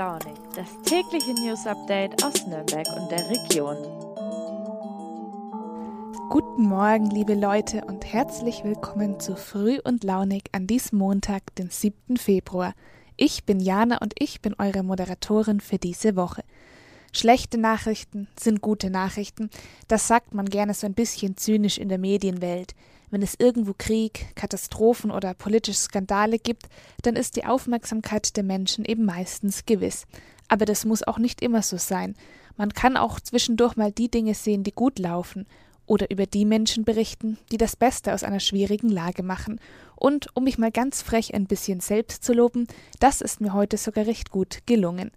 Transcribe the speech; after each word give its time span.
Launig, 0.00 0.32
das 0.56 0.66
tägliche 0.86 1.34
News 1.34 1.66
Update 1.66 2.24
aus 2.24 2.46
Nürnberg 2.46 2.86
und 2.96 3.10
der 3.10 3.28
Region. 3.28 3.76
Guten 6.30 6.62
Morgen, 6.62 7.10
liebe 7.10 7.34
Leute, 7.34 7.84
und 7.84 8.10
herzlich 8.10 8.64
willkommen 8.64 9.20
zu 9.20 9.36
Früh 9.36 9.78
und 9.84 10.02
Launig 10.02 10.44
an 10.52 10.66
diesem 10.66 11.00
Montag, 11.00 11.54
den 11.56 11.68
7. 11.68 12.16
Februar. 12.16 12.72
Ich 13.18 13.44
bin 13.44 13.60
Jana 13.60 13.98
und 13.98 14.14
ich 14.18 14.40
bin 14.40 14.54
eure 14.54 14.82
Moderatorin 14.82 15.60
für 15.60 15.76
diese 15.76 16.16
Woche. 16.16 16.44
Schlechte 17.12 17.58
Nachrichten 17.58 18.26
sind 18.40 18.62
gute 18.62 18.88
Nachrichten, 18.88 19.50
das 19.86 20.08
sagt 20.08 20.32
man 20.32 20.46
gerne 20.46 20.72
so 20.72 20.86
ein 20.86 20.94
bisschen 20.94 21.36
zynisch 21.36 21.76
in 21.76 21.90
der 21.90 21.98
Medienwelt. 21.98 22.74
Wenn 23.10 23.22
es 23.22 23.34
irgendwo 23.38 23.74
Krieg, 23.76 24.34
Katastrophen 24.36 25.10
oder 25.10 25.34
politische 25.34 25.78
Skandale 25.78 26.38
gibt, 26.38 26.68
dann 27.02 27.16
ist 27.16 27.36
die 27.36 27.44
Aufmerksamkeit 27.44 28.36
der 28.36 28.44
Menschen 28.44 28.84
eben 28.84 29.04
meistens 29.04 29.66
gewiss. 29.66 30.06
Aber 30.48 30.64
das 30.64 30.84
muss 30.84 31.02
auch 31.02 31.18
nicht 31.18 31.42
immer 31.42 31.62
so 31.62 31.76
sein. 31.76 32.14
Man 32.56 32.72
kann 32.72 32.96
auch 32.96 33.20
zwischendurch 33.20 33.76
mal 33.76 33.92
die 33.92 34.10
Dinge 34.10 34.34
sehen, 34.34 34.64
die 34.64 34.72
gut 34.72 34.98
laufen, 34.98 35.46
oder 35.90 36.08
über 36.08 36.24
die 36.24 36.44
Menschen 36.44 36.84
berichten, 36.84 37.36
die 37.50 37.56
das 37.56 37.74
Beste 37.74 38.14
aus 38.14 38.22
einer 38.22 38.38
schwierigen 38.38 38.90
Lage 38.90 39.24
machen. 39.24 39.60
Und 39.96 40.28
um 40.36 40.44
mich 40.44 40.56
mal 40.56 40.70
ganz 40.70 41.02
frech 41.02 41.34
ein 41.34 41.46
bisschen 41.46 41.80
selbst 41.80 42.22
zu 42.22 42.32
loben, 42.32 42.68
das 43.00 43.20
ist 43.20 43.40
mir 43.40 43.52
heute 43.54 43.76
sogar 43.76 44.06
recht 44.06 44.30
gut 44.30 44.60
gelungen. 44.66 45.10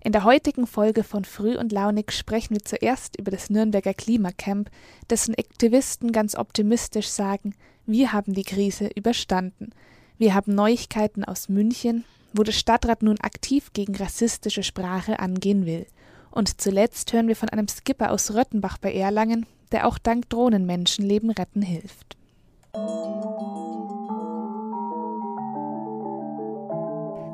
In 0.00 0.12
der 0.12 0.24
heutigen 0.24 0.66
Folge 0.66 1.02
von 1.02 1.24
Früh 1.24 1.56
und 1.56 1.72
Launig 1.72 2.12
sprechen 2.12 2.54
wir 2.54 2.64
zuerst 2.64 3.18
über 3.18 3.30
das 3.30 3.50
Nürnberger 3.50 3.94
Klimacamp, 3.94 4.70
dessen 5.10 5.34
Aktivisten 5.34 6.12
ganz 6.12 6.36
optimistisch 6.36 7.08
sagen, 7.08 7.54
wir 7.84 8.12
haben 8.12 8.32
die 8.32 8.44
Krise 8.44 8.90
überstanden. 8.94 9.70
Wir 10.16 10.34
haben 10.34 10.54
Neuigkeiten 10.54 11.24
aus 11.24 11.48
München, 11.48 12.04
wo 12.32 12.42
der 12.42 12.52
Stadtrat 12.52 13.02
nun 13.02 13.18
aktiv 13.20 13.72
gegen 13.72 13.96
rassistische 13.96 14.62
Sprache 14.62 15.18
angehen 15.18 15.66
will. 15.66 15.86
Und 16.30 16.60
zuletzt 16.60 17.12
hören 17.12 17.28
wir 17.28 17.36
von 17.36 17.48
einem 17.48 17.66
Skipper 17.66 18.12
aus 18.12 18.34
Röttenbach 18.34 18.78
bei 18.78 18.92
Erlangen, 18.92 19.46
der 19.72 19.86
auch 19.86 19.98
dank 19.98 20.28
Drohnen 20.28 20.66
Menschenleben 20.66 21.30
retten 21.30 21.62
hilft. 21.62 22.16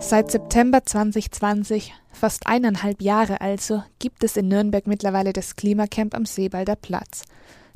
Seit 0.00 0.30
September 0.30 0.84
2020, 0.84 1.94
fast 2.12 2.46
eineinhalb 2.46 3.00
Jahre 3.00 3.40
also, 3.40 3.82
gibt 3.98 4.22
es 4.22 4.36
in 4.36 4.48
Nürnberg 4.48 4.86
mittlerweile 4.86 5.32
das 5.32 5.56
Klimacamp 5.56 6.14
am 6.14 6.26
Seebalder 6.26 6.76
Platz. 6.76 7.24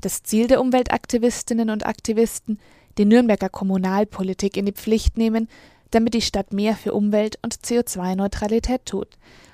Das 0.00 0.22
Ziel 0.22 0.46
der 0.46 0.61
Umweltaktivistinnen 0.61 1.70
und 1.70 1.86
Aktivisten, 1.86 2.61
die 2.98 3.05
Nürnberger 3.05 3.48
Kommunalpolitik 3.48 4.56
in 4.56 4.66
die 4.66 4.72
Pflicht 4.72 5.16
nehmen, 5.16 5.48
damit 5.91 6.14
die 6.14 6.20
Stadt 6.20 6.52
mehr 6.52 6.77
für 6.77 6.92
Umwelt- 6.92 7.39
und 7.42 7.55
CO2-Neutralität 7.55 8.84
tut. 8.84 9.08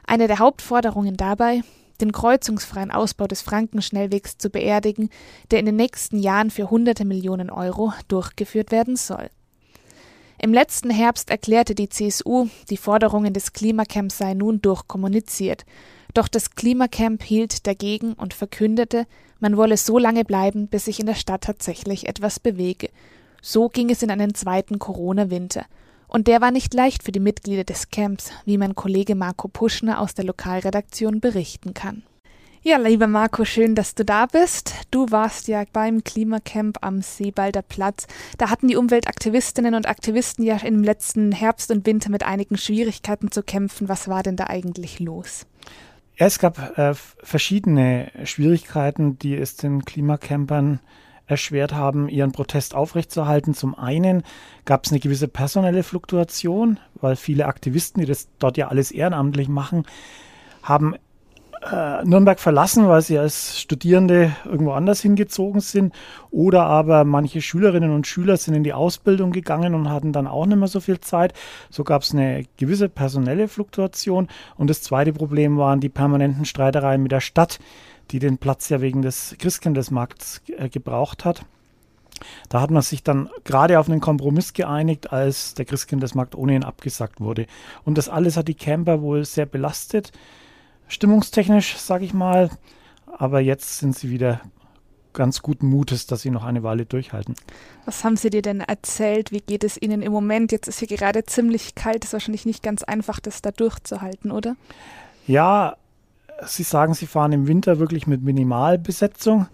Eine 0.06 0.26
der 0.26 0.40
Hauptforderungen 0.40 1.16
dabei, 1.16 1.62
den 2.00 2.12
kreuzungsfreien 2.12 2.90
Ausbau 2.90 3.26
des 3.26 3.42
Frankenschnellwegs 3.42 4.36
zu 4.38 4.50
beerdigen, 4.50 5.10
der 5.50 5.60
in 5.60 5.66
den 5.66 5.76
nächsten 5.76 6.18
Jahren 6.18 6.50
für 6.50 6.70
hunderte 6.70 7.04
Millionen 7.04 7.50
Euro 7.50 7.92
durchgeführt 8.08 8.72
werden 8.72 8.96
soll. 8.96 9.30
Im 10.44 10.52
letzten 10.52 10.90
Herbst 10.90 11.30
erklärte 11.30 11.74
die 11.74 11.88
CSU, 11.88 12.48
die 12.68 12.76
Forderungen 12.76 13.32
des 13.32 13.54
Klimacamps 13.54 14.18
seien 14.18 14.36
nun 14.36 14.60
durchkommuniziert. 14.60 15.64
Doch 16.12 16.28
das 16.28 16.50
Klimacamp 16.50 17.22
hielt 17.22 17.66
dagegen 17.66 18.12
und 18.12 18.34
verkündete, 18.34 19.06
man 19.40 19.56
wolle 19.56 19.78
so 19.78 19.98
lange 19.98 20.22
bleiben, 20.22 20.66
bis 20.68 20.84
sich 20.84 21.00
in 21.00 21.06
der 21.06 21.14
Stadt 21.14 21.44
tatsächlich 21.44 22.08
etwas 22.08 22.40
bewege. 22.40 22.90
So 23.40 23.70
ging 23.70 23.88
es 23.88 24.02
in 24.02 24.10
einen 24.10 24.34
zweiten 24.34 24.78
Corona-Winter. 24.78 25.64
Und 26.08 26.26
der 26.28 26.42
war 26.42 26.50
nicht 26.50 26.74
leicht 26.74 27.04
für 27.04 27.12
die 27.12 27.20
Mitglieder 27.20 27.64
des 27.64 27.88
Camps, 27.88 28.30
wie 28.44 28.58
mein 28.58 28.74
Kollege 28.74 29.14
Marco 29.14 29.48
Puschner 29.48 29.98
aus 29.98 30.12
der 30.12 30.26
Lokalredaktion 30.26 31.20
berichten 31.20 31.72
kann. 31.72 32.02
Ja, 32.66 32.78
lieber 32.78 33.08
Marco, 33.08 33.44
schön, 33.44 33.74
dass 33.74 33.94
du 33.94 34.06
da 34.06 34.24
bist. 34.24 34.72
Du 34.90 35.10
warst 35.10 35.48
ja 35.48 35.64
beim 35.70 36.02
Klimacamp 36.02 36.78
am 36.80 37.02
Seebalder 37.02 37.60
Platz. 37.60 38.06
Da 38.38 38.48
hatten 38.48 38.68
die 38.68 38.76
Umweltaktivistinnen 38.76 39.74
und 39.74 39.86
Aktivisten 39.86 40.42
ja 40.46 40.56
im 40.56 40.82
letzten 40.82 41.30
Herbst 41.30 41.70
und 41.70 41.84
Winter 41.84 42.08
mit 42.08 42.22
einigen 42.22 42.56
Schwierigkeiten 42.56 43.30
zu 43.30 43.42
kämpfen. 43.42 43.90
Was 43.90 44.08
war 44.08 44.22
denn 44.22 44.36
da 44.36 44.46
eigentlich 44.46 44.98
los? 44.98 45.44
Ja, 46.16 46.24
es 46.24 46.38
gab 46.38 46.78
äh, 46.78 46.94
verschiedene 46.94 48.10
Schwierigkeiten, 48.24 49.18
die 49.18 49.36
es 49.36 49.56
den 49.56 49.84
Klimacampern 49.84 50.80
erschwert 51.26 51.74
haben, 51.74 52.08
ihren 52.08 52.32
Protest 52.32 52.74
aufrechtzuerhalten. 52.74 53.52
Zum 53.52 53.74
einen 53.74 54.22
gab 54.64 54.86
es 54.86 54.90
eine 54.90 55.00
gewisse 55.00 55.28
personelle 55.28 55.82
Fluktuation, 55.82 56.80
weil 56.94 57.16
viele 57.16 57.44
Aktivisten, 57.44 58.00
die 58.00 58.06
das 58.06 58.28
dort 58.38 58.56
ja 58.56 58.68
alles 58.68 58.90
ehrenamtlich 58.90 59.48
machen, 59.48 59.84
haben 60.62 60.94
äh, 61.74 62.04
Nürnberg 62.04 62.38
verlassen, 62.38 62.88
weil 62.88 63.02
sie 63.02 63.18
als 63.18 63.58
Studierende 63.58 64.34
irgendwo 64.44 64.72
anders 64.72 65.00
hingezogen 65.00 65.60
sind. 65.60 65.92
Oder 66.30 66.64
aber 66.64 67.04
manche 67.04 67.42
Schülerinnen 67.42 67.90
und 67.90 68.06
Schüler 68.06 68.36
sind 68.36 68.54
in 68.54 68.64
die 68.64 68.72
Ausbildung 68.72 69.32
gegangen 69.32 69.74
und 69.74 69.90
hatten 69.90 70.12
dann 70.12 70.26
auch 70.26 70.46
nicht 70.46 70.58
mehr 70.58 70.68
so 70.68 70.80
viel 70.80 71.00
Zeit. 71.00 71.32
So 71.70 71.84
gab 71.84 72.02
es 72.02 72.12
eine 72.12 72.44
gewisse 72.56 72.88
personelle 72.88 73.48
Fluktuation. 73.48 74.28
Und 74.56 74.70
das 74.70 74.82
zweite 74.82 75.12
Problem 75.12 75.58
waren 75.58 75.80
die 75.80 75.88
permanenten 75.88 76.44
Streitereien 76.44 77.02
mit 77.02 77.12
der 77.12 77.20
Stadt, 77.20 77.58
die 78.10 78.18
den 78.18 78.38
Platz 78.38 78.68
ja 78.68 78.80
wegen 78.80 79.02
des 79.02 79.34
Christkindlesmarkts 79.38 80.42
äh, 80.56 80.68
gebraucht 80.68 81.24
hat. 81.24 81.44
Da 82.48 82.60
hat 82.60 82.70
man 82.70 82.82
sich 82.82 83.02
dann 83.02 83.28
gerade 83.42 83.80
auf 83.80 83.88
einen 83.88 84.00
Kompromiss 84.00 84.52
geeinigt, 84.52 85.12
als 85.12 85.54
der 85.54 85.64
Christkindlesmarkt 85.64 86.36
ohnehin 86.36 86.62
abgesagt 86.62 87.20
wurde. 87.20 87.46
Und 87.84 87.98
das 87.98 88.08
alles 88.08 88.36
hat 88.36 88.46
die 88.46 88.54
Camper 88.54 89.02
wohl 89.02 89.24
sehr 89.24 89.46
belastet 89.46 90.12
stimmungstechnisch, 90.88 91.76
sage 91.76 92.04
ich 92.04 92.14
mal. 92.14 92.50
Aber 93.06 93.40
jetzt 93.40 93.78
sind 93.78 93.96
sie 93.96 94.10
wieder 94.10 94.40
ganz 95.12 95.42
guten 95.42 95.68
Mutes, 95.68 96.06
dass 96.06 96.22
sie 96.22 96.30
noch 96.30 96.44
eine 96.44 96.62
Weile 96.62 96.84
durchhalten. 96.84 97.34
Was 97.86 98.04
haben 98.04 98.16
sie 98.16 98.30
dir 98.30 98.42
denn 98.42 98.60
erzählt? 98.60 99.30
Wie 99.30 99.40
geht 99.40 99.64
es 99.64 99.80
ihnen 99.80 100.02
im 100.02 100.12
Moment? 100.12 100.52
Jetzt 100.52 100.68
ist 100.68 100.80
hier 100.80 100.88
gerade 100.88 101.24
ziemlich 101.24 101.74
kalt, 101.74 102.04
ist 102.04 102.12
wahrscheinlich 102.12 102.44
nicht 102.44 102.62
ganz 102.62 102.82
einfach, 102.82 103.20
das 103.20 103.40
da 103.40 103.52
durchzuhalten, 103.52 104.32
oder? 104.32 104.56
Ja, 105.26 105.76
sie 106.44 106.64
sagen, 106.64 106.94
sie 106.94 107.06
fahren 107.06 107.32
im 107.32 107.46
Winter 107.46 107.78
wirklich 107.78 108.06
mit 108.06 108.22
Minimalbesetzung, 108.22 109.46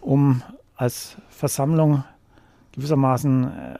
um 0.00 0.42
als 0.74 1.16
Versammlung 1.28 2.04
gewissermaßen 2.72 3.44
äh, 3.44 3.78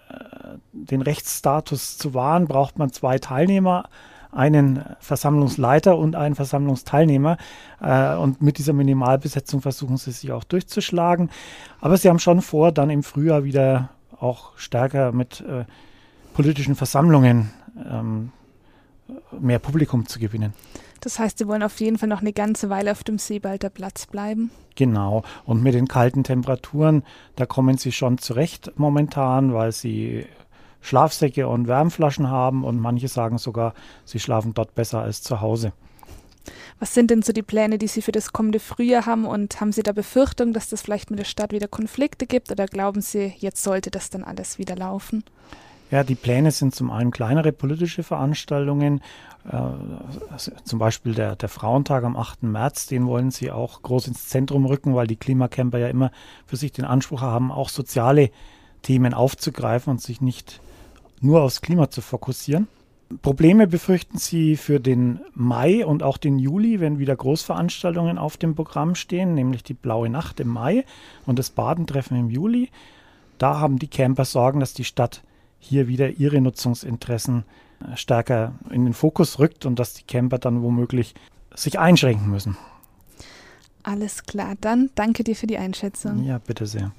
den 0.72 1.02
Rechtsstatus 1.02 1.98
zu 1.98 2.14
wahren, 2.14 2.46
braucht 2.46 2.78
man 2.78 2.92
zwei 2.92 3.18
Teilnehmer 3.18 3.88
einen 4.36 4.84
Versammlungsleiter 5.00 5.96
und 5.96 6.14
einen 6.14 6.34
Versammlungsteilnehmer. 6.34 7.38
Äh, 7.80 8.14
und 8.16 8.42
mit 8.42 8.58
dieser 8.58 8.72
Minimalbesetzung 8.72 9.62
versuchen 9.62 9.96
sie 9.96 10.12
sich 10.12 10.32
auch 10.32 10.44
durchzuschlagen. 10.44 11.30
Aber 11.80 11.96
sie 11.96 12.08
haben 12.08 12.18
schon 12.18 12.42
vor, 12.42 12.72
dann 12.72 12.90
im 12.90 13.02
Frühjahr 13.02 13.44
wieder 13.44 13.90
auch 14.18 14.56
stärker 14.56 15.12
mit 15.12 15.40
äh, 15.40 15.64
politischen 16.34 16.74
Versammlungen 16.74 17.50
ähm, 17.90 18.32
mehr 19.38 19.58
Publikum 19.58 20.06
zu 20.06 20.18
gewinnen. 20.18 20.52
Das 21.00 21.18
heißt, 21.18 21.38
Sie 21.38 21.46
wollen 21.46 21.62
auf 21.62 21.78
jeden 21.80 21.98
Fall 21.98 22.08
noch 22.08 22.20
eine 22.20 22.32
ganze 22.32 22.70
Weile 22.70 22.90
auf 22.90 23.04
dem 23.04 23.18
Seebalder 23.18 23.70
Platz 23.70 24.06
bleiben. 24.06 24.50
Genau. 24.74 25.22
Und 25.44 25.62
mit 25.62 25.74
den 25.74 25.88
kalten 25.88 26.24
Temperaturen, 26.24 27.02
da 27.36 27.46
kommen 27.46 27.78
Sie 27.78 27.92
schon 27.92 28.18
zurecht 28.18 28.72
momentan, 28.76 29.54
weil 29.54 29.72
Sie 29.72 30.26
Schlafsäcke 30.86 31.48
und 31.48 31.66
Wärmflaschen 31.66 32.30
haben 32.30 32.64
und 32.64 32.80
manche 32.80 33.08
sagen 33.08 33.38
sogar, 33.38 33.74
sie 34.04 34.20
schlafen 34.20 34.54
dort 34.54 34.74
besser 34.74 35.00
als 35.00 35.22
zu 35.22 35.40
Hause. 35.40 35.72
Was 36.78 36.94
sind 36.94 37.10
denn 37.10 37.22
so 37.22 37.32
die 37.32 37.42
Pläne, 37.42 37.76
die 37.76 37.88
Sie 37.88 38.02
für 38.02 38.12
das 38.12 38.32
kommende 38.32 38.60
Frühjahr 38.60 39.04
haben 39.04 39.24
und 39.24 39.60
haben 39.60 39.72
Sie 39.72 39.82
da 39.82 39.90
Befürchtung, 39.92 40.52
dass 40.52 40.68
das 40.68 40.82
vielleicht 40.82 41.10
mit 41.10 41.18
der 41.18 41.24
Stadt 41.24 41.52
wieder 41.52 41.66
Konflikte 41.66 42.26
gibt 42.26 42.52
oder 42.52 42.66
glauben 42.66 43.00
Sie, 43.00 43.32
jetzt 43.38 43.64
sollte 43.64 43.90
das 43.90 44.10
dann 44.10 44.22
alles 44.22 44.58
wieder 44.58 44.76
laufen? 44.76 45.24
Ja, 45.90 46.04
die 46.04 46.14
Pläne 46.14 46.50
sind 46.50 46.74
zum 46.74 46.90
einen 46.90 47.10
kleinere 47.10 47.52
politische 47.52 48.02
Veranstaltungen, 48.02 49.00
äh, 49.50 49.58
zum 50.64 50.78
Beispiel 50.78 51.14
der, 51.14 51.36
der 51.36 51.48
Frauentag 51.48 52.04
am 52.04 52.16
8. 52.16 52.44
März, 52.44 52.86
den 52.86 53.06
wollen 53.06 53.30
sie 53.30 53.50
auch 53.52 53.82
groß 53.82 54.08
ins 54.08 54.28
Zentrum 54.28 54.66
rücken, 54.66 54.94
weil 54.94 55.06
die 55.06 55.16
Klimacamper 55.16 55.78
ja 55.78 55.88
immer 55.88 56.10
für 56.44 56.56
sich 56.56 56.72
den 56.72 56.84
Anspruch 56.84 57.22
haben, 57.22 57.52
auch 57.52 57.68
soziale 57.68 58.30
Themen 58.82 59.14
aufzugreifen 59.14 59.92
und 59.92 60.02
sich 60.02 60.20
nicht 60.20 60.60
nur 61.20 61.42
aufs 61.42 61.60
Klima 61.60 61.90
zu 61.90 62.00
fokussieren. 62.00 62.68
Probleme 63.22 63.68
befürchten 63.68 64.18
sie 64.18 64.56
für 64.56 64.80
den 64.80 65.20
Mai 65.32 65.86
und 65.86 66.02
auch 66.02 66.18
den 66.18 66.38
Juli, 66.38 66.80
wenn 66.80 66.98
wieder 66.98 67.14
Großveranstaltungen 67.14 68.18
auf 68.18 68.36
dem 68.36 68.56
Programm 68.56 68.96
stehen, 68.96 69.34
nämlich 69.34 69.62
die 69.62 69.74
Blaue 69.74 70.10
Nacht 70.10 70.40
im 70.40 70.48
Mai 70.48 70.84
und 71.24 71.38
das 71.38 71.50
Badentreffen 71.50 72.16
im 72.16 72.30
Juli. 72.30 72.68
Da 73.38 73.60
haben 73.60 73.78
die 73.78 73.88
Camper 73.88 74.24
Sorgen, 74.24 74.58
dass 74.58 74.74
die 74.74 74.84
Stadt 74.84 75.22
hier 75.60 75.86
wieder 75.86 76.10
ihre 76.10 76.40
Nutzungsinteressen 76.40 77.44
äh, 77.80 77.96
stärker 77.96 78.54
in 78.70 78.84
den 78.84 78.94
Fokus 78.94 79.38
rückt 79.38 79.66
und 79.66 79.78
dass 79.78 79.94
die 79.94 80.04
Camper 80.04 80.38
dann 80.38 80.62
womöglich 80.62 81.14
sich 81.54 81.78
einschränken 81.78 82.30
müssen. 82.30 82.56
Alles 83.82 84.24
klar, 84.24 84.54
dann 84.60 84.90
danke 84.96 85.22
dir 85.22 85.36
für 85.36 85.46
die 85.46 85.58
Einschätzung. 85.58 86.24
Ja, 86.24 86.38
bitte 86.38 86.66
sehr. 86.66 86.90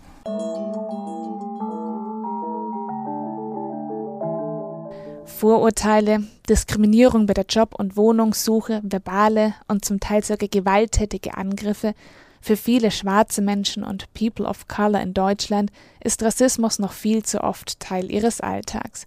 Vorurteile, 5.38 6.24
Diskriminierung 6.50 7.28
bei 7.28 7.36
der 7.36 7.46
Job- 7.48 7.76
und 7.78 7.96
Wohnungssuche, 7.96 8.82
verbale 8.84 9.54
und 9.68 9.86
zum 9.86 10.00
Teil 10.00 10.24
sogar 10.24 10.50
gewalttätige 10.50 11.38
Angriffe, 11.38 11.94
für 12.42 12.58
viele 12.58 12.90
schwarze 12.90 13.44
Menschen 13.44 13.84
und 13.84 14.12
People 14.16 14.48
of 14.48 14.68
Color 14.68 15.00
in 15.02 15.14
Deutschland 15.14 15.72
ist 16.04 16.24
Rassismus 16.24 16.80
noch 16.80 16.92
viel 16.92 17.22
zu 17.22 17.44
oft 17.44 17.80
Teil 17.80 18.12
ihres 18.12 18.42
Alltags. 18.42 19.06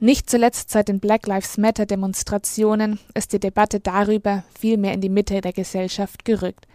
Nicht 0.00 0.28
zuletzt 0.28 0.68
seit 0.68 0.88
den 0.88 1.00
Black 1.00 1.26
Lives 1.26 1.56
Matter 1.56 1.86
Demonstrationen 1.86 2.98
ist 3.14 3.32
die 3.32 3.40
Debatte 3.40 3.80
darüber 3.80 4.44
viel 4.58 4.76
mehr 4.76 4.92
in 4.92 5.00
die 5.00 5.08
Mitte 5.08 5.40
der 5.40 5.54
Gesellschaft 5.54 6.26
gerückt. 6.26 6.66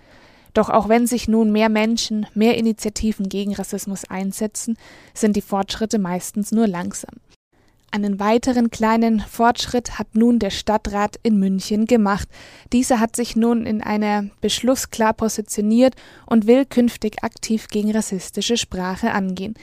Doch 0.55 0.69
auch 0.69 0.89
wenn 0.89 1.05
sich 1.05 1.27
nun 1.27 1.51
mehr 1.51 1.69
Menschen, 1.69 2.25
mehr 2.33 2.57
Initiativen 2.57 3.29
gegen 3.29 3.53
Rassismus 3.53 4.05
einsetzen, 4.05 4.77
sind 5.13 5.35
die 5.35 5.41
Fortschritte 5.41 5.99
meistens 5.99 6.51
nur 6.51 6.65
langsam. 6.65 7.13
Einen 7.95 8.19
weiteren 8.19 8.71
kleinen 8.71 9.21
Fortschritt 9.21 9.97
hat 9.97 10.15
nun 10.15 10.37
der 10.37 10.49
Stadtrat 10.49 11.17
in 11.23 11.39
München 11.39 11.85
gemacht. 11.85 12.27
Dieser 12.73 12.99
hat 12.99 13.15
sich 13.15 13.37
nun 13.37 13.65
in 13.65 13.81
einer 13.81 14.25
Beschluss 14.41 14.89
klar 14.89 15.13
positioniert 15.13 15.95
und 16.25 16.45
will 16.45 16.65
künftig 16.65 17.23
aktiv 17.23 17.69
gegen 17.69 17.91
rassistische 17.91 18.57
Sprache 18.57 19.13
angehen. 19.13 19.53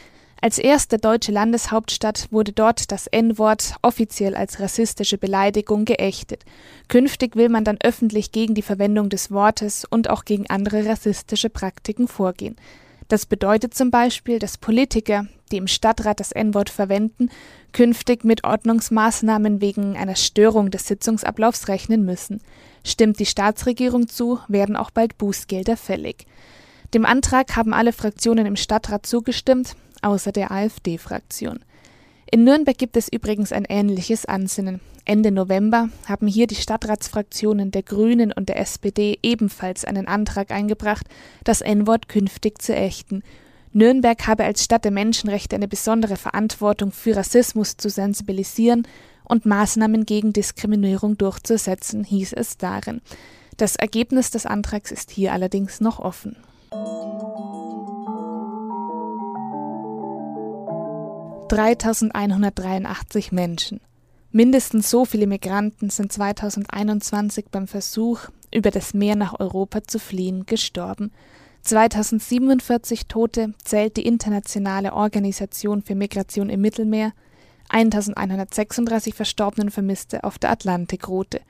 Als 0.41 0.57
erste 0.57 0.97
deutsche 0.97 1.31
Landeshauptstadt 1.31 2.29
wurde 2.31 2.53
dort 2.53 2.91
das 2.91 3.07
N-Wort 3.07 3.75
offiziell 3.83 4.35
als 4.35 4.61
rassistische 4.61 5.19
Beleidigung 5.19 5.85
geächtet. 5.85 6.47
Künftig 6.89 7.37
will 7.37 7.51
man 7.51 7.65
dann 7.65 7.77
öffentlich 7.85 8.33
gegen 8.33 8.55
die 8.55 8.63
Verwendung 8.63 9.11
des 9.11 9.31
Wortes 9.31 9.85
und 9.85 10.09
auch 10.09 10.25
gegen 10.25 10.49
andere 10.49 10.87
rassistische 10.87 11.51
Praktiken 11.51 12.09
vorgehen. 12.09 12.57
Das 13.13 13.27
bedeutet 13.27 13.75
zum 13.75 13.91
Beispiel, 13.91 14.39
dass 14.39 14.57
Politiker, 14.57 15.27
die 15.51 15.59
im 15.59 15.67
Stadtrat 15.67 16.19
das 16.19 16.33
N-Wort 16.33 16.71
verwenden, 16.71 17.29
künftig 17.73 18.25
mit 18.25 18.43
Ordnungsmaßnahmen 18.43 19.61
wegen 19.61 19.99
einer 19.99 20.17
Störung 20.17 20.71
des 20.71 20.87
Sitzungsablaufs 20.87 21.69
rechnen 21.69 22.07
müssen. 22.07 22.41
Stimmt 22.87 23.19
die 23.19 23.27
Staatsregierung 23.27 24.09
zu, 24.09 24.39
werden 24.49 24.77
auch 24.77 24.91
bald 24.91 25.19
Bußgelder 25.19 25.77
fällig. 25.77 26.25
Dem 26.95 27.05
Antrag 27.05 27.55
haben 27.55 27.75
alle 27.75 27.93
Fraktionen 27.93 28.47
im 28.47 28.57
Stadtrat 28.57 29.05
zugestimmt, 29.05 29.77
außer 30.01 30.33
der 30.33 30.51
AfD-Fraktion. 30.51 31.59
In 32.35 32.45
Nürnberg 32.45 32.79
gibt 32.79 32.97
es 32.97 33.13
übrigens 33.13 33.53
ein 33.53 33.67
ähnliches 33.69 34.25
Ansinnen. 34.25 34.81
Ende 35.05 35.31
November 35.31 35.91
haben 36.09 36.27
hier 36.27 36.47
die 36.47 36.55
Stadtratsfraktionen 36.55 37.73
der 37.73 37.83
Grünen 37.83 38.33
und 38.33 38.49
der 38.49 38.59
SPD 38.59 39.19
ebenfalls 39.23 39.85
einen 39.85 40.09
Antrag 40.09 40.51
eingebracht, 40.51 41.07
das 41.45 41.61
N-Wort 41.61 42.09
künftig 42.09 42.63
zu 42.63 42.75
ächten. 42.75 43.23
Nürnberg 43.75 44.27
habe 44.27 44.45
als 44.45 44.65
Stadt 44.65 44.87
der 44.87 44.93
Menschenrechte 44.93 45.57
eine 45.57 45.69
besondere 45.69 46.17
Verantwortung 46.17 46.91
für 46.91 47.17
Rassismus 47.17 47.77
zu 47.77 47.91
sensibilisieren 47.91 48.89
und 49.25 49.45
Maßnahmen 49.45 50.07
gegen 50.07 50.33
Diskriminierung 50.33 51.19
durchzusetzen, 51.19 52.03
hieß 52.03 52.33
es 52.33 52.57
darin. 52.57 53.03
Das 53.59 53.77
Ergebnis 53.77 54.31
des 54.31 54.47
Antrags 54.47 54.91
ist 54.91 55.11
hier 55.11 55.35
allerdings 55.35 55.83
noch 55.83 55.99
offen. 55.99 56.39
3183 61.53 63.31
Menschen. 63.31 63.83
Mindestens 64.31 64.89
so 64.89 65.05
viele 65.05 65.27
Migranten 65.27 65.91
sind 65.91 66.11
2021 66.11 67.51
beim 67.51 67.67
Versuch, 67.69 68.21
über 68.51 68.71
das 68.71 68.95
Meer 68.95 69.17
nach 69.17 69.39
Europa 69.39 69.83
zu 69.83 69.99
fliehen, 69.99 70.47
gestorben. 70.47 71.13
2047 71.61 73.07
Tote 73.07 73.53
zählt 73.63 73.99
die 73.99 74.07
Internationale 74.07 74.95
Organisation 74.95 75.83
für 75.83 75.95
Migration 75.95 76.49
im 76.49 76.63
Mittelmeer, 76.63 77.13
1136 77.69 79.15
Verstorbenen 79.15 79.71
Vermisste 79.71 80.25
auf 80.25 80.39
der 80.39 80.53
Atlantikroute. 80.53 81.43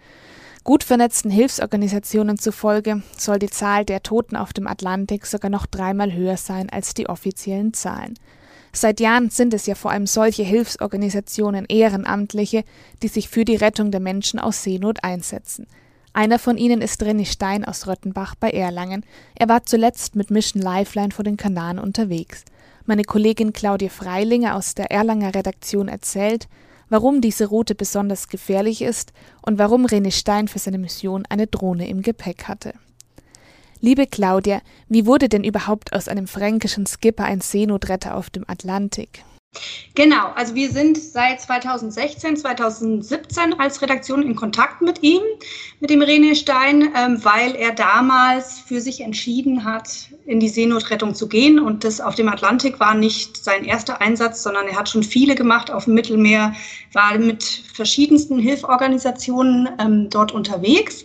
Gut 0.65 0.83
vernetzten 0.83 1.31
Hilfsorganisationen 1.31 2.39
zufolge 2.39 3.05
soll 3.17 3.39
die 3.39 3.51
Zahl 3.51 3.85
der 3.85 4.03
Toten 4.03 4.35
auf 4.35 4.53
dem 4.53 4.67
Atlantik 4.67 5.27
sogar 5.27 5.49
noch 5.53 5.67
dreimal 5.67 6.13
höher 6.13 6.39
sein 6.39 6.71
als 6.71 6.93
die 6.93 7.09
offiziellen 7.09 7.73
Zahlen. 7.73 8.15
Seit 8.75 9.01
Jahren 9.01 9.29
sind 9.29 9.53
es 9.53 9.67
ja 9.67 9.75
vor 9.75 9.91
allem 9.91 10.07
solche 10.07 10.43
Hilfsorganisationen 10.43 11.67
Ehrenamtliche, 11.67 12.65
die 13.03 13.09
sich 13.09 13.29
für 13.29 13.45
die 13.45 13.57
Rettung 13.57 13.91
der 13.91 14.01
Menschen 14.01 14.41
aus 14.41 14.63
Seenot 14.63 15.05
einsetzen. 15.05 15.67
Einer 16.15 16.39
von 16.39 16.57
ihnen 16.57 16.81
ist 16.81 17.03
René 17.03 17.27
Stein 17.27 17.65
aus 17.65 17.87
Röttenbach 17.87 18.35
bei 18.35 18.51
Erlangen. 18.51 19.05
Er 19.35 19.49
war 19.49 19.65
zuletzt 19.65 20.17
mit 20.17 20.31
Mission 20.31 20.63
Lifeline 20.63 21.11
vor 21.11 21.25
den 21.25 21.37
Kanaren 21.37 21.79
unterwegs. 21.79 22.45
Meine 22.85 23.05
Kollegin 23.05 23.53
Claudia 23.53 23.89
Freilinger 23.89 24.57
aus 24.57 24.75
der 24.75 24.91
Erlanger 24.91 25.35
Redaktion 25.35 25.89
erzählt, 25.89 26.49
warum 26.89 27.21
diese 27.21 27.47
Route 27.47 27.75
besonders 27.75 28.29
gefährlich 28.29 28.83
ist 28.83 29.13
und 29.41 29.59
warum 29.59 29.87
René 29.87 30.11
Stein 30.11 30.49
für 30.49 30.59
seine 30.59 30.79
Mission 30.79 31.25
eine 31.29 31.47
Drohne 31.47 31.89
im 31.89 32.03
Gepäck 32.03 32.45
hatte. 32.49 32.75
Liebe 33.85 34.07
Claudia, 34.07 34.63
wie 34.89 35.07
wurde 35.07 35.29
denn 35.29 35.43
überhaupt 35.43 35.93
aus 35.93 36.07
einem 36.07 36.29
fränkischen 36.29 36.87
Skipper 36.87 37.25
ein 37.25 37.41
Seenotretter 37.41 38.17
auf 38.17 38.31
dem 38.31 38.45
Atlantik? 38.47 39.25
Genau, 39.97 40.29
also 40.37 40.55
wir 40.55 40.71
sind 40.71 40.97
seit 40.97 41.41
2016, 41.41 42.37
2017 42.37 43.59
als 43.59 43.83
Redaktion 43.83 44.23
in 44.23 44.37
Kontakt 44.37 44.83
mit 44.83 45.03
ihm, 45.03 45.21
mit 45.81 45.91
dem 45.91 46.01
René 46.01 46.37
Stein, 46.37 46.93
ähm, 46.97 47.25
weil 47.25 47.57
er 47.57 47.73
damals 47.73 48.61
für 48.61 48.81
sich 48.81 49.01
entschieden 49.01 49.65
hat, 49.65 50.11
in 50.27 50.39
die 50.39 50.49
Seenotrettung 50.49 51.17
zu 51.17 51.29
gehen. 51.29 51.59
Und 51.59 51.83
das 51.83 52.01
auf 52.01 52.15
dem 52.15 52.29
Atlantik 52.29 52.79
war 52.79 52.95
nicht 52.95 53.43
sein 53.43 53.65
erster 53.65 54.01
Einsatz, 54.01 54.45
sondern 54.45 54.69
er 54.69 54.77
hat 54.77 54.89
schon 54.89 55.03
viele 55.03 55.35
gemacht 55.35 55.73
auf 55.73 55.87
dem 55.87 55.95
Mittelmeer, 55.95 56.55
war 56.93 57.19
mit 57.19 57.43
verschiedensten 57.75 58.39
Hilfsorganisationen 58.39 59.69
ähm, 59.81 60.09
dort 60.09 60.31
unterwegs. 60.31 61.05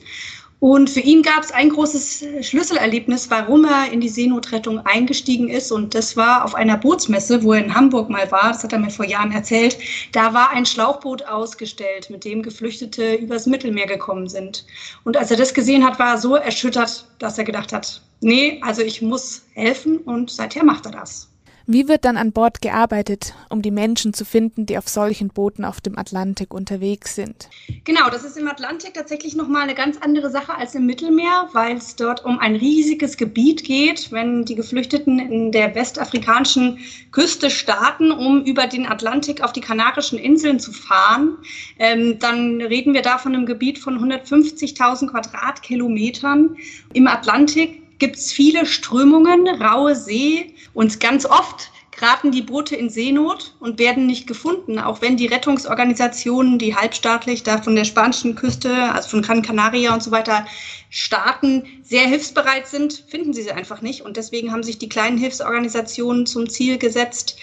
Und 0.59 0.89
für 0.89 1.01
ihn 1.01 1.21
gab 1.21 1.43
es 1.43 1.51
ein 1.51 1.69
großes 1.69 2.25
Schlüsselerlebnis, 2.41 3.29
warum 3.29 3.65
er 3.65 3.91
in 3.91 4.01
die 4.01 4.09
Seenotrettung 4.09 4.79
eingestiegen 4.85 5.49
ist. 5.49 5.71
Und 5.71 5.93
das 5.93 6.17
war 6.17 6.43
auf 6.43 6.55
einer 6.55 6.77
Bootsmesse, 6.77 7.43
wo 7.43 7.53
er 7.53 7.63
in 7.63 7.75
Hamburg 7.75 8.09
mal 8.09 8.31
war. 8.31 8.49
Das 8.49 8.63
hat 8.63 8.73
er 8.73 8.79
mir 8.79 8.89
vor 8.89 9.05
Jahren 9.05 9.31
erzählt. 9.31 9.77
Da 10.13 10.33
war 10.33 10.49
ein 10.49 10.65
Schlauchboot 10.65 11.23
ausgestellt, 11.27 12.09
mit 12.09 12.25
dem 12.25 12.41
Geflüchtete 12.41 13.15
übers 13.15 13.45
Mittelmeer 13.45 13.85
gekommen 13.85 14.27
sind. 14.27 14.65
Und 15.03 15.15
als 15.15 15.29
er 15.29 15.37
das 15.37 15.53
gesehen 15.53 15.85
hat, 15.85 15.99
war 15.99 16.13
er 16.13 16.17
so 16.17 16.35
erschüttert, 16.35 17.05
dass 17.19 17.37
er 17.37 17.43
gedacht 17.43 17.71
hat, 17.71 18.01
nee, 18.21 18.59
also 18.63 18.81
ich 18.81 19.03
muss 19.03 19.43
helfen. 19.53 19.99
Und 19.99 20.31
seither 20.31 20.63
macht 20.63 20.87
er 20.87 20.91
das. 20.91 21.29
Wie 21.69 21.89
wird 21.89 22.05
dann 22.05 22.15
an 22.15 22.31
Bord 22.31 22.61
gearbeitet, 22.61 23.33
um 23.49 23.61
die 23.61 23.71
Menschen 23.71 24.13
zu 24.13 24.23
finden, 24.23 24.65
die 24.65 24.77
auf 24.77 24.87
solchen 24.87 25.27
Booten 25.27 25.65
auf 25.65 25.81
dem 25.81 25.99
Atlantik 25.99 26.53
unterwegs 26.53 27.13
sind? 27.13 27.49
Genau, 27.83 28.09
das 28.09 28.23
ist 28.23 28.37
im 28.37 28.47
Atlantik 28.47 28.93
tatsächlich 28.93 29.35
nochmal 29.35 29.63
eine 29.63 29.75
ganz 29.75 29.97
andere 29.97 30.29
Sache 30.29 30.55
als 30.55 30.75
im 30.75 30.85
Mittelmeer, 30.85 31.49
weil 31.51 31.75
es 31.75 31.97
dort 31.97 32.23
um 32.23 32.39
ein 32.39 32.55
riesiges 32.55 33.17
Gebiet 33.17 33.65
geht. 33.65 34.13
Wenn 34.13 34.45
die 34.45 34.55
Geflüchteten 34.55 35.19
in 35.19 35.51
der 35.51 35.75
westafrikanischen 35.75 36.79
Küste 37.11 37.49
starten, 37.49 38.11
um 38.11 38.45
über 38.45 38.67
den 38.67 38.87
Atlantik 38.87 39.43
auf 39.43 39.51
die 39.51 39.59
Kanarischen 39.59 40.17
Inseln 40.17 40.61
zu 40.61 40.71
fahren, 40.71 41.35
ähm, 41.79 42.17
dann 42.19 42.61
reden 42.61 42.93
wir 42.93 43.01
da 43.01 43.17
von 43.17 43.35
einem 43.35 43.45
Gebiet 43.45 43.77
von 43.77 43.99
150.000 43.99 45.07
Quadratkilometern 45.07 46.55
im 46.93 47.07
Atlantik 47.07 47.81
gibt 47.99 48.17
es 48.17 48.31
viele 48.31 48.65
Strömungen, 48.65 49.47
raue 49.47 49.95
See 49.95 50.53
und 50.73 50.99
ganz 50.99 51.25
oft 51.25 51.71
geraten 51.97 52.31
die 52.31 52.43
Boote 52.43 52.75
in 52.75 52.89
Seenot 52.89 53.55
und 53.59 53.79
werden 53.79 54.05
nicht 54.05 54.27
gefunden, 54.27 54.77
auch 54.77 55.01
wenn 55.01 55.17
die 55.17 55.25
Rettungsorganisationen, 55.25 56.59
die 56.59 56.75
halbstaatlich 56.75 57.41
da 57.41 57.59
von 57.61 57.75
der 57.75 57.85
spanischen 57.85 58.35
Küste, 58.35 58.71
also 58.93 59.09
von 59.09 59.23
Gran 59.23 59.41
Canaria 59.41 59.93
und 59.93 60.03
so 60.03 60.11
weiter 60.11 60.45
starten, 60.89 61.63
sehr 61.81 62.07
hilfsbereit 62.07 62.67
sind, 62.67 63.03
finden 63.07 63.33
sie 63.33 63.41
sie 63.41 63.51
einfach 63.51 63.81
nicht. 63.81 64.01
Und 64.01 64.15
deswegen 64.15 64.51
haben 64.51 64.63
sich 64.63 64.77
die 64.77 64.89
kleinen 64.89 65.17
Hilfsorganisationen 65.17 66.27
zum 66.27 66.47
Ziel 66.49 66.77
gesetzt, 66.77 67.37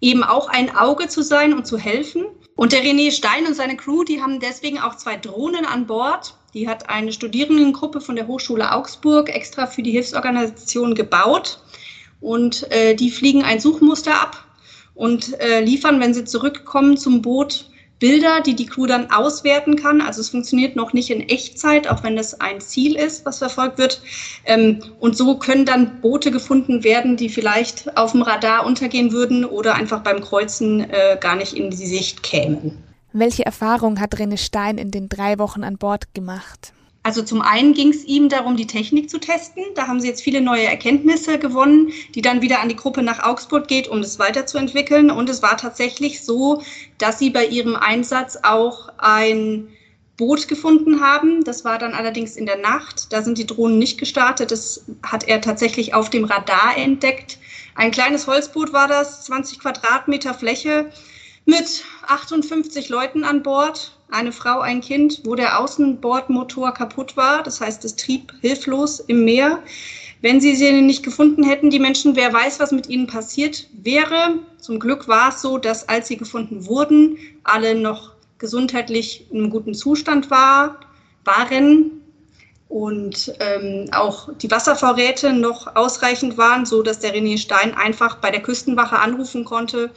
eben 0.00 0.24
auch 0.24 0.48
ein 0.48 0.74
Auge 0.74 1.06
zu 1.06 1.22
sein 1.22 1.54
und 1.54 1.66
zu 1.66 1.78
helfen. 1.78 2.24
Und 2.56 2.72
der 2.72 2.82
René 2.82 3.12
Stein 3.12 3.46
und 3.46 3.54
seine 3.54 3.76
Crew, 3.76 4.02
die 4.02 4.20
haben 4.20 4.40
deswegen 4.40 4.80
auch 4.80 4.96
zwei 4.96 5.16
Drohnen 5.16 5.64
an 5.64 5.86
Bord, 5.86 6.34
die 6.54 6.68
hat 6.68 6.88
eine 6.88 7.12
Studierendengruppe 7.12 8.00
von 8.00 8.16
der 8.16 8.26
Hochschule 8.26 8.72
Augsburg 8.72 9.34
extra 9.34 9.66
für 9.66 9.82
die 9.82 9.92
Hilfsorganisation 9.92 10.94
gebaut. 10.94 11.60
Und 12.20 12.70
äh, 12.70 12.94
die 12.94 13.10
fliegen 13.10 13.42
ein 13.42 13.60
Suchmuster 13.60 14.20
ab 14.20 14.44
und 14.94 15.40
äh, 15.40 15.60
liefern, 15.60 16.00
wenn 16.00 16.12
sie 16.12 16.24
zurückkommen 16.24 16.98
zum 16.98 17.22
Boot, 17.22 17.70
Bilder, 18.00 18.40
die 18.40 18.56
die 18.56 18.66
Crew 18.66 18.86
dann 18.86 19.10
auswerten 19.10 19.76
kann. 19.76 20.00
Also 20.00 20.22
es 20.22 20.30
funktioniert 20.30 20.74
noch 20.74 20.92
nicht 20.92 21.10
in 21.10 21.20
Echtzeit, 21.28 21.86
auch 21.88 22.02
wenn 22.02 22.18
es 22.18 22.40
ein 22.40 22.60
Ziel 22.60 22.96
ist, 22.96 23.24
was 23.26 23.38
verfolgt 23.38 23.78
wird. 23.78 24.00
Ähm, 24.46 24.82
und 24.98 25.16
so 25.16 25.36
können 25.36 25.66
dann 25.66 26.00
Boote 26.00 26.30
gefunden 26.30 26.82
werden, 26.82 27.16
die 27.16 27.28
vielleicht 27.28 27.96
auf 27.96 28.12
dem 28.12 28.22
Radar 28.22 28.66
untergehen 28.66 29.12
würden 29.12 29.44
oder 29.44 29.74
einfach 29.74 30.00
beim 30.00 30.20
Kreuzen 30.20 30.88
äh, 30.90 31.18
gar 31.20 31.36
nicht 31.36 31.52
in 31.52 31.70
die 31.70 31.86
Sicht 31.86 32.22
kämen. 32.22 32.89
Welche 33.12 33.44
Erfahrung 33.44 33.98
hat 33.98 34.14
René 34.16 34.36
Stein 34.36 34.78
in 34.78 34.90
den 34.90 35.08
drei 35.08 35.38
Wochen 35.38 35.64
an 35.64 35.78
Bord 35.78 36.14
gemacht? 36.14 36.72
Also 37.02 37.22
zum 37.22 37.40
einen 37.40 37.72
ging 37.72 37.88
es 37.88 38.04
ihm 38.04 38.28
darum, 38.28 38.56
die 38.56 38.66
Technik 38.66 39.08
zu 39.08 39.18
testen. 39.18 39.64
Da 39.74 39.86
haben 39.86 40.00
sie 40.00 40.08
jetzt 40.08 40.22
viele 40.22 40.40
neue 40.40 40.64
Erkenntnisse 40.64 41.38
gewonnen, 41.38 41.90
die 42.14 42.20
dann 42.20 42.42
wieder 42.42 42.60
an 42.60 42.68
die 42.68 42.76
Gruppe 42.76 43.02
nach 43.02 43.22
Augsburg 43.22 43.68
geht, 43.68 43.88
um 43.88 44.02
das 44.02 44.18
weiterzuentwickeln. 44.18 45.10
Und 45.10 45.30
es 45.30 45.42
war 45.42 45.56
tatsächlich 45.56 46.22
so, 46.22 46.62
dass 46.98 47.18
sie 47.18 47.30
bei 47.30 47.46
ihrem 47.46 47.74
Einsatz 47.74 48.38
auch 48.42 48.90
ein 48.98 49.68
Boot 50.18 50.46
gefunden 50.46 51.00
haben. 51.00 51.42
Das 51.42 51.64
war 51.64 51.78
dann 51.78 51.94
allerdings 51.94 52.36
in 52.36 52.44
der 52.44 52.58
Nacht. 52.58 53.10
Da 53.12 53.22
sind 53.22 53.38
die 53.38 53.46
Drohnen 53.46 53.78
nicht 53.78 53.98
gestartet. 53.98 54.50
Das 54.50 54.84
hat 55.02 55.26
er 55.26 55.40
tatsächlich 55.40 55.94
auf 55.94 56.10
dem 56.10 56.24
Radar 56.24 56.76
entdeckt. 56.76 57.38
Ein 57.74 57.92
kleines 57.92 58.26
Holzboot 58.26 58.74
war 58.74 58.88
das, 58.88 59.24
20 59.24 59.58
Quadratmeter 59.58 60.34
Fläche 60.34 60.90
mit 61.44 61.84
58 62.06 62.88
Leuten 62.88 63.24
an 63.24 63.42
Bord 63.42 63.92
eine 64.10 64.32
Frau, 64.32 64.60
ein 64.60 64.80
Kind, 64.80 65.20
wo 65.24 65.34
der 65.34 65.58
Außenbordmotor 65.60 66.72
kaputt 66.72 67.16
war. 67.16 67.42
Das 67.42 67.60
heißt, 67.60 67.84
es 67.84 67.96
trieb 67.96 68.32
hilflos 68.40 69.00
im 69.00 69.24
Meer. 69.24 69.62
Wenn 70.20 70.40
sie 70.40 70.54
sie 70.54 70.72
nicht 70.82 71.02
gefunden 71.02 71.44
hätten, 71.44 71.70
die 71.70 71.78
Menschen, 71.78 72.14
wer 72.16 72.32
weiß, 72.32 72.60
was 72.60 72.72
mit 72.72 72.88
ihnen 72.88 73.06
passiert 73.06 73.68
wäre. 73.72 74.38
Zum 74.58 74.78
Glück 74.78 75.08
war 75.08 75.30
es 75.30 75.40
so, 75.40 75.56
dass 75.56 75.88
als 75.88 76.08
sie 76.08 76.16
gefunden 76.16 76.66
wurden, 76.66 77.18
alle 77.44 77.74
noch 77.74 78.12
gesundheitlich 78.38 79.26
in 79.30 79.38
einem 79.38 79.50
guten 79.50 79.74
Zustand 79.74 80.30
war, 80.30 80.80
waren 81.24 82.02
und 82.68 83.32
ähm, 83.40 83.88
auch 83.92 84.32
die 84.34 84.50
Wasservorräte 84.50 85.32
noch 85.32 85.74
ausreichend 85.74 86.38
waren, 86.38 86.66
so 86.66 86.82
dass 86.82 87.00
der 87.00 87.14
René 87.14 87.38
Stein 87.38 87.74
einfach 87.74 88.16
bei 88.16 88.30
der 88.30 88.42
Küstenwache 88.42 88.98
anrufen 88.98 89.44
konnte, 89.44 89.90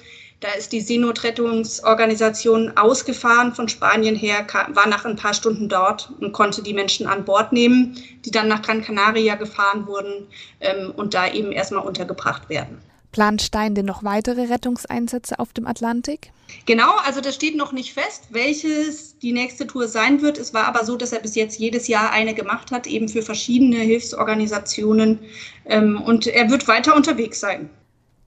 da 0.43 0.51
ist 0.51 0.73
die 0.73 0.81
Seenotrettungsorganisation 0.81 2.75
ausgefahren 2.75 3.53
von 3.53 3.69
Spanien 3.69 4.15
her, 4.15 4.45
war 4.73 4.87
nach 4.87 5.05
ein 5.05 5.15
paar 5.15 5.33
Stunden 5.33 5.69
dort 5.69 6.11
und 6.19 6.33
konnte 6.33 6.61
die 6.61 6.73
Menschen 6.73 7.07
an 7.07 7.23
Bord 7.23 7.53
nehmen, 7.53 7.97
die 8.25 8.31
dann 8.31 8.49
nach 8.49 8.61
Gran 8.61 8.83
Canaria 8.83 9.35
gefahren 9.35 9.87
wurden 9.87 10.27
ähm, 10.59 10.91
und 10.95 11.13
da 11.13 11.31
eben 11.31 11.53
erstmal 11.53 11.85
untergebracht 11.85 12.49
werden. 12.49 12.79
Plant 13.13 13.41
Stein 13.41 13.75
denn 13.75 13.85
noch 13.85 14.03
weitere 14.03 14.51
Rettungseinsätze 14.51 15.39
auf 15.39 15.53
dem 15.53 15.67
Atlantik? 15.67 16.31
Genau, 16.65 16.91
also 17.05 17.21
das 17.21 17.35
steht 17.35 17.55
noch 17.55 17.71
nicht 17.71 17.93
fest, 17.93 18.25
welches 18.31 19.17
die 19.19 19.31
nächste 19.31 19.65
Tour 19.67 19.87
sein 19.87 20.21
wird. 20.21 20.37
Es 20.37 20.53
war 20.53 20.65
aber 20.65 20.83
so, 20.83 20.97
dass 20.97 21.13
er 21.13 21.19
bis 21.19 21.35
jetzt 21.35 21.59
jedes 21.59 21.87
Jahr 21.87 22.11
eine 22.11 22.33
gemacht 22.33 22.71
hat, 22.71 22.87
eben 22.87 23.07
für 23.07 23.21
verschiedene 23.21 23.77
Hilfsorganisationen. 23.77 25.19
Ähm, 25.65 26.01
und 26.01 26.27
er 26.27 26.49
wird 26.49 26.67
weiter 26.67 26.95
unterwegs 26.95 27.39
sein. 27.39 27.69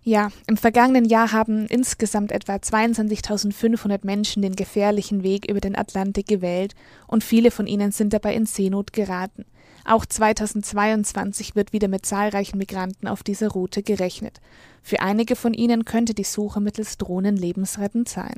Ja, 0.08 0.30
im 0.46 0.56
vergangenen 0.56 1.04
Jahr 1.04 1.32
haben 1.32 1.66
insgesamt 1.66 2.30
etwa 2.30 2.54
22.500 2.54 4.06
Menschen 4.06 4.40
den 4.40 4.54
gefährlichen 4.54 5.25
Weg 5.25 5.50
über 5.50 5.58
den 5.58 5.76
Atlantik 5.76 6.28
gewählt 6.28 6.76
und 7.08 7.25
viele 7.25 7.50
von 7.50 7.66
ihnen 7.66 7.90
sind 7.90 8.12
dabei 8.12 8.36
in 8.36 8.46
Seenot 8.46 8.92
geraten. 8.92 9.46
Auch 9.84 10.06
2022 10.06 11.56
wird 11.56 11.72
wieder 11.72 11.88
mit 11.88 12.06
zahlreichen 12.06 12.56
Migranten 12.56 13.08
auf 13.08 13.25
dieser 13.25 13.48
Route 13.48 13.82
gerechnet. 13.82 14.40
Für 14.80 15.00
einige 15.00 15.34
von 15.34 15.54
ihnen 15.54 15.84
könnte 15.84 16.14
die 16.14 16.22
Suche 16.22 16.60
mittels 16.60 16.98
Drohnen 16.98 17.36
lebensrettend 17.36 18.08
sein. 18.08 18.36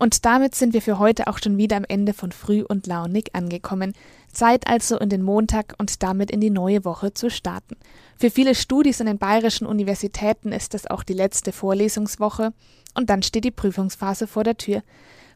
Und 0.00 0.24
damit 0.24 0.54
sind 0.54 0.72
wir 0.72 0.80
für 0.80 0.98
heute 0.98 1.26
auch 1.26 1.36
schon 1.36 1.58
wieder 1.58 1.76
am 1.76 1.84
Ende 1.84 2.14
von 2.14 2.32
Früh 2.32 2.62
und 2.62 2.86
Launig 2.86 3.34
angekommen. 3.34 3.92
Zeit 4.32 4.66
also 4.66 4.98
in 4.98 5.10
den 5.10 5.20
Montag 5.20 5.74
und 5.76 6.02
damit 6.02 6.30
in 6.30 6.40
die 6.40 6.48
neue 6.48 6.86
Woche 6.86 7.12
zu 7.12 7.28
starten. 7.28 7.76
Für 8.16 8.30
viele 8.30 8.54
Studis 8.54 9.02
an 9.02 9.08
den 9.08 9.18
bayerischen 9.18 9.66
Universitäten 9.66 10.52
ist 10.52 10.72
das 10.72 10.86
auch 10.86 11.02
die 11.02 11.12
letzte 11.12 11.52
Vorlesungswoche 11.52 12.54
und 12.94 13.10
dann 13.10 13.22
steht 13.22 13.44
die 13.44 13.50
Prüfungsphase 13.50 14.26
vor 14.26 14.42
der 14.42 14.56
Tür. 14.56 14.82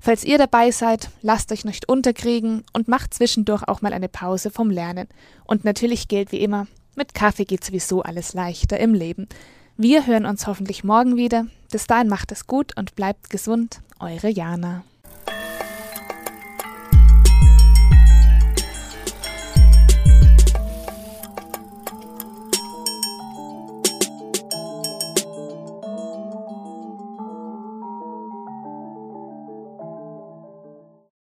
Falls 0.01 0.25
ihr 0.25 0.39
dabei 0.39 0.71
seid, 0.71 1.11
lasst 1.21 1.53
euch 1.53 1.67
nicht 1.67 1.87
unterkriegen 1.87 2.65
und 2.73 2.89
macht 2.89 3.13
zwischendurch 3.13 3.69
auch 3.69 3.83
mal 3.83 3.93
eine 3.93 4.09
Pause 4.09 4.49
vom 4.49 4.71
Lernen. 4.71 5.09
Und 5.45 5.67
natürlich 5.67 6.09
gilt 6.09 6.33
wie 6.33 6.41
immer, 6.41 6.69
mit 6.97 7.13
Kaffee 7.13 7.45
geht 7.45 7.65
sowieso 7.65 8.01
alles 8.01 8.33
leichter 8.33 8.81
im 8.81 8.95
Leben. 8.95 9.29
Wir 9.77 10.07
hören 10.07 10.25
uns 10.25 10.47
hoffentlich 10.47 10.85
morgen 10.85 11.17
wieder. 11.17 11.49
Bis 11.71 11.87
dahin 11.87 12.09
macht 12.09 12.33
es 12.33 12.47
gut 12.47 12.75
und 12.79 12.95
bleibt 12.95 13.29
gesund. 13.29 13.81
Eure 14.11 14.33
Jana. 14.33 14.83